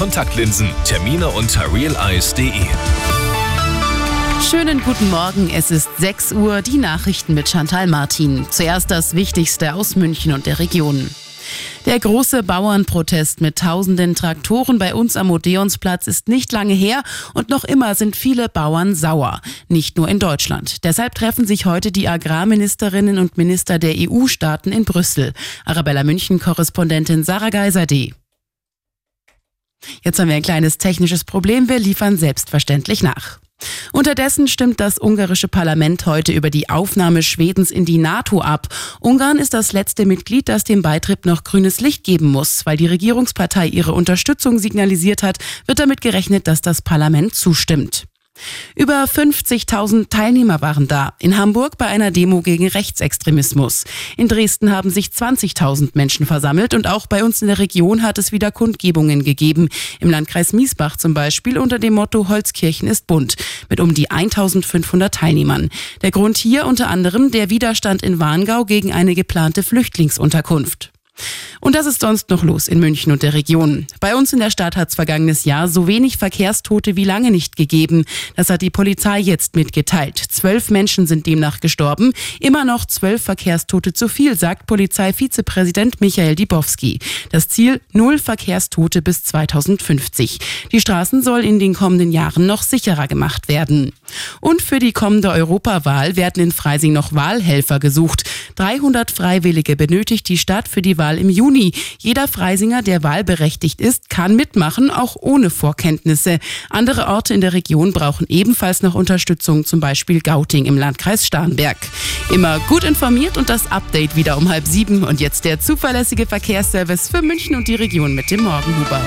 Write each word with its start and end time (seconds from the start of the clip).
Kontaktlinsen. 0.00 0.70
Termine 0.86 1.28
unter 1.28 1.70
realeyes.de. 1.74 2.50
Schönen 4.50 4.82
guten 4.82 5.10
Morgen, 5.10 5.50
es 5.54 5.70
ist 5.70 5.90
6 5.98 6.32
Uhr, 6.32 6.62
die 6.62 6.78
Nachrichten 6.78 7.34
mit 7.34 7.50
Chantal 7.50 7.86
Martin. 7.86 8.46
Zuerst 8.48 8.90
das 8.90 9.14
Wichtigste 9.14 9.74
aus 9.74 9.96
München 9.96 10.32
und 10.32 10.46
der 10.46 10.58
Region. 10.58 11.10
Der 11.84 12.00
große 12.00 12.42
Bauernprotest 12.42 13.42
mit 13.42 13.56
tausenden 13.56 14.14
Traktoren 14.14 14.78
bei 14.78 14.94
uns 14.94 15.18
am 15.18 15.30
Odeonsplatz 15.30 16.06
ist 16.06 16.28
nicht 16.28 16.50
lange 16.50 16.72
her 16.72 17.02
und 17.34 17.50
noch 17.50 17.64
immer 17.64 17.94
sind 17.94 18.16
viele 18.16 18.48
Bauern 18.48 18.94
sauer. 18.94 19.42
Nicht 19.68 19.98
nur 19.98 20.08
in 20.08 20.18
Deutschland. 20.18 20.82
Deshalb 20.82 21.14
treffen 21.14 21.46
sich 21.46 21.66
heute 21.66 21.92
die 21.92 22.08
Agrarministerinnen 22.08 23.18
und 23.18 23.36
Minister 23.36 23.78
der 23.78 23.96
EU-Staaten 23.98 24.72
in 24.72 24.86
Brüssel. 24.86 25.34
Arabella 25.66 26.04
München-Korrespondentin 26.04 27.22
Sarah 27.22 27.50
Geiser-D. 27.50 28.14
Jetzt 30.02 30.18
haben 30.18 30.28
wir 30.28 30.36
ein 30.36 30.42
kleines 30.42 30.78
technisches 30.78 31.24
Problem. 31.24 31.68
Wir 31.68 31.78
liefern 31.78 32.16
selbstverständlich 32.16 33.02
nach. 33.02 33.38
Unterdessen 33.92 34.48
stimmt 34.48 34.80
das 34.80 34.98
ungarische 34.98 35.48
Parlament 35.48 36.06
heute 36.06 36.32
über 36.32 36.50
die 36.50 36.70
Aufnahme 36.70 37.22
Schwedens 37.22 37.70
in 37.70 37.84
die 37.84 37.98
NATO 37.98 38.40
ab. 38.40 38.68
Ungarn 39.00 39.38
ist 39.38 39.52
das 39.52 39.72
letzte 39.72 40.06
Mitglied, 40.06 40.48
das 40.48 40.64
dem 40.64 40.82
Beitritt 40.82 41.26
noch 41.26 41.44
grünes 41.44 41.80
Licht 41.80 42.04
geben 42.04 42.26
muss. 42.26 42.64
Weil 42.64 42.76
die 42.76 42.86
Regierungspartei 42.86 43.66
ihre 43.66 43.92
Unterstützung 43.92 44.58
signalisiert 44.58 45.22
hat, 45.22 45.38
wird 45.66 45.78
damit 45.78 46.00
gerechnet, 46.00 46.46
dass 46.46 46.62
das 46.62 46.82
Parlament 46.82 47.34
zustimmt. 47.34 48.04
Über 48.74 49.04
50.000 49.04 50.08
Teilnehmer 50.08 50.60
waren 50.60 50.88
da. 50.88 51.14
In 51.18 51.36
Hamburg 51.36 51.78
bei 51.78 51.86
einer 51.86 52.10
Demo 52.10 52.40
gegen 52.42 52.68
Rechtsextremismus. 52.68 53.84
In 54.16 54.28
Dresden 54.28 54.70
haben 54.72 54.90
sich 54.90 55.08
20.000 55.08 55.90
Menschen 55.94 56.26
versammelt 56.26 56.74
und 56.74 56.86
auch 56.86 57.06
bei 57.06 57.24
uns 57.24 57.42
in 57.42 57.48
der 57.48 57.58
Region 57.58 58.02
hat 58.02 58.18
es 58.18 58.32
wieder 58.32 58.50
Kundgebungen 58.50 59.24
gegeben. 59.24 59.68
Im 60.00 60.10
Landkreis 60.10 60.52
Miesbach 60.52 60.96
zum 60.96 61.14
Beispiel 61.14 61.58
unter 61.58 61.78
dem 61.78 61.94
Motto 61.94 62.28
Holzkirchen 62.28 62.88
ist 62.88 63.06
bunt 63.06 63.36
mit 63.68 63.80
um 63.80 63.94
die 63.94 64.10
1.500 64.10 65.10
Teilnehmern. 65.10 65.68
Der 66.02 66.10
Grund 66.10 66.38
hier 66.38 66.66
unter 66.66 66.88
anderem 66.88 67.30
der 67.30 67.50
Widerstand 67.50 68.02
in 68.02 68.18
Warngau 68.18 68.64
gegen 68.64 68.92
eine 68.92 69.14
geplante 69.14 69.62
Flüchtlingsunterkunft. 69.62 70.92
Und 71.60 71.74
das 71.74 71.86
ist 71.86 72.00
sonst 72.00 72.30
noch 72.30 72.42
los 72.42 72.68
in 72.68 72.80
München 72.80 73.12
und 73.12 73.22
der 73.22 73.34
Region. 73.34 73.86
Bei 74.00 74.16
uns 74.16 74.32
in 74.32 74.38
der 74.38 74.50
Stadt 74.50 74.76
hat 74.76 74.88
es 74.88 74.94
vergangenes 74.94 75.44
Jahr 75.44 75.68
so 75.68 75.86
wenig 75.86 76.16
Verkehrstote 76.16 76.96
wie 76.96 77.04
lange 77.04 77.30
nicht 77.30 77.56
gegeben. 77.56 78.04
Das 78.34 78.50
hat 78.50 78.62
die 78.62 78.70
Polizei 78.70 79.20
jetzt 79.20 79.56
mitgeteilt. 79.56 80.18
Zwölf 80.18 80.70
Menschen 80.70 81.06
sind 81.06 81.26
demnach 81.26 81.60
gestorben. 81.60 82.12
Immer 82.40 82.64
noch 82.64 82.86
zwölf 82.86 83.22
Verkehrstote 83.22 83.92
zu 83.92 84.08
viel, 84.08 84.38
sagt 84.38 84.66
Polizeivizepräsident 84.66 86.00
Michael 86.00 86.34
Dibowski. 86.34 86.98
Das 87.30 87.48
Ziel 87.48 87.80
null 87.92 88.18
Verkehrstote 88.18 89.02
bis 89.02 89.24
2050. 89.24 90.38
Die 90.72 90.80
Straßen 90.80 91.22
soll 91.22 91.44
in 91.44 91.58
den 91.58 91.74
kommenden 91.74 92.10
Jahren 92.10 92.46
noch 92.46 92.62
sicherer 92.62 93.06
gemacht 93.06 93.48
werden. 93.48 93.92
Und 94.40 94.62
für 94.62 94.78
die 94.78 94.92
kommende 94.92 95.30
Europawahl 95.30 96.16
werden 96.16 96.42
in 96.42 96.52
Freising 96.52 96.92
noch 96.92 97.12
Wahlhelfer 97.12 97.78
gesucht. 97.78 98.24
300 98.56 99.10
Freiwillige 99.10 99.76
benötigt 99.76 100.28
die 100.28 100.38
Stadt 100.38 100.68
für 100.68 100.82
die 100.82 100.98
Wahl 100.98 101.18
im 101.18 101.30
Juni. 101.30 101.72
Jeder 101.98 102.28
Freisinger, 102.28 102.82
der 102.82 103.02
wahlberechtigt 103.02 103.80
ist, 103.80 104.10
kann 104.10 104.36
mitmachen, 104.36 104.90
auch 104.90 105.16
ohne 105.18 105.50
Vorkenntnisse. 105.50 106.38
Andere 106.68 107.06
Orte 107.06 107.34
in 107.34 107.40
der 107.40 107.52
Region 107.52 107.92
brauchen 107.92 108.26
ebenfalls 108.28 108.82
noch 108.82 108.94
Unterstützung, 108.94 109.64
zum 109.64 109.80
Beispiel 109.80 110.20
Gauting 110.20 110.66
im 110.66 110.78
Landkreis 110.78 111.26
Starnberg. 111.26 111.78
Immer 112.32 112.58
gut 112.68 112.84
informiert 112.84 113.36
und 113.36 113.48
das 113.48 113.70
Update 113.70 114.16
wieder 114.16 114.36
um 114.36 114.48
halb 114.48 114.66
sieben. 114.66 115.04
Und 115.04 115.20
jetzt 115.20 115.44
der 115.44 115.60
zuverlässige 115.60 116.26
Verkehrsservice 116.26 117.08
für 117.08 117.22
München 117.22 117.56
und 117.56 117.68
die 117.68 117.74
Region 117.74 118.14
mit 118.14 118.30
dem 118.30 118.42
Morgenhuber. 118.42 119.00